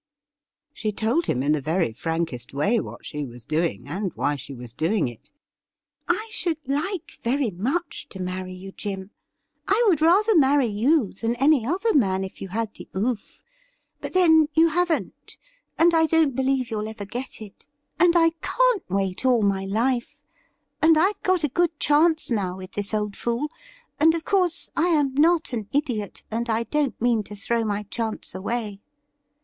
[0.73, 4.51] She told him in the very frankest way what she was doing, and why she
[4.51, 5.29] was doing it.'
[6.07, 9.11] I should like very much to marry you, Jim.
[9.67, 13.43] I would rather marry you than any other man if you had the oof;
[13.99, 15.37] but, then, you haven't,
[15.77, 17.67] and I don't believe you'll ever get it—
[17.99, 20.19] and I can't 4 THE RIDDLE RING wait all my life—
[20.81, 23.49] and I've got a good chance now with this old fool—
[24.01, 27.83] and of course I am not an idiot, and I don't mean to throw my
[27.83, 28.79] chance away.